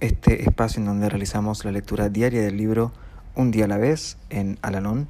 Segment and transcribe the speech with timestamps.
[0.00, 2.92] este espacio en donde realizamos la lectura diaria del libro
[3.34, 5.08] Un día a la vez en Alalón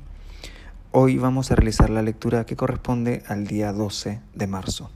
[0.91, 4.91] Hoy vamos a realizar la lectura que corresponde al día 12 de marzo.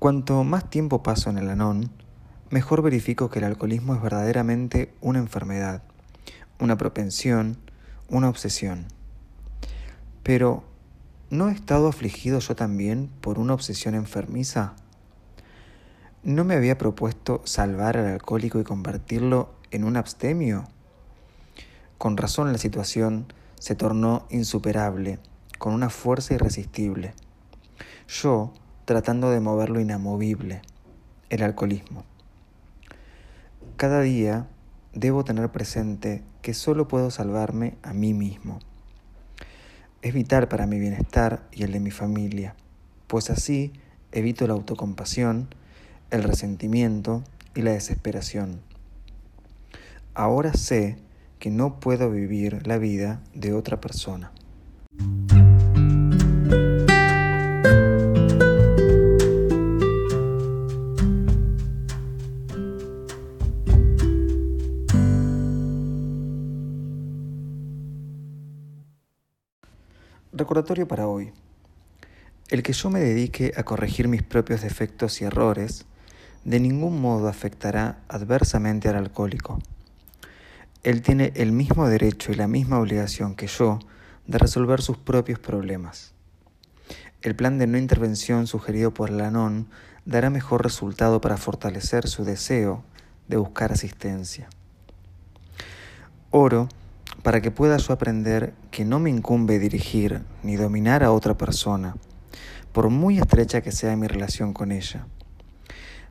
[0.00, 1.90] Cuanto más tiempo paso en el Anón,
[2.50, 5.82] mejor verifico que el alcoholismo es verdaderamente una enfermedad,
[6.58, 7.58] una propensión,
[8.08, 8.86] una obsesión.
[10.24, 10.64] Pero,
[11.30, 14.74] ¿no he estado afligido yo también por una obsesión enfermiza?
[16.26, 20.64] ¿No me había propuesto salvar al alcohólico y convertirlo en un abstemio?
[21.98, 25.20] Con razón la situación se tornó insuperable,
[25.60, 27.14] con una fuerza irresistible.
[28.08, 28.52] Yo
[28.86, 30.62] tratando de mover lo inamovible,
[31.30, 32.02] el alcoholismo.
[33.76, 34.48] Cada día
[34.94, 38.58] debo tener presente que solo puedo salvarme a mí mismo.
[40.02, 42.56] Es vital para mi bienestar y el de mi familia,
[43.06, 43.72] pues así
[44.10, 45.50] evito la autocompasión,
[46.10, 48.60] el resentimiento y la desesperación.
[50.14, 50.96] Ahora sé
[51.38, 54.32] que no puedo vivir la vida de otra persona.
[70.32, 71.32] Recordatorio para hoy.
[72.48, 75.86] El que yo me dedique a corregir mis propios defectos y errores
[76.46, 79.58] de ningún modo afectará adversamente al alcohólico.
[80.84, 83.80] Él tiene el mismo derecho y la misma obligación que yo
[84.28, 86.14] de resolver sus propios problemas.
[87.20, 89.66] El plan de no intervención sugerido por el ANON
[90.04, 92.84] dará mejor resultado para fortalecer su deseo
[93.26, 94.48] de buscar asistencia.
[96.30, 96.68] Oro
[97.24, 101.96] para que pueda yo aprender que no me incumbe dirigir ni dominar a otra persona,
[102.70, 105.08] por muy estrecha que sea mi relación con ella.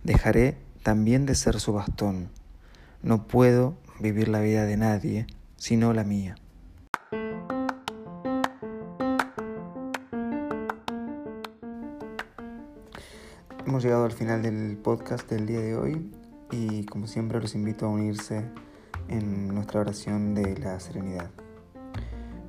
[0.05, 2.29] Dejaré también de ser su bastón.
[3.01, 5.25] No puedo vivir la vida de nadie,
[5.57, 6.35] sino la mía.
[13.66, 16.11] Hemos llegado al final del podcast del día de hoy
[16.51, 18.45] y como siempre los invito a unirse
[19.07, 21.31] en nuestra oración de la serenidad.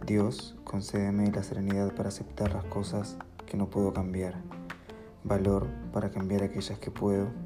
[0.04, 4.42] Dios, concédeme la serenidad para aceptar las cosas que no puedo cambiar,
[5.24, 7.45] valor para cambiar aquellas que puedo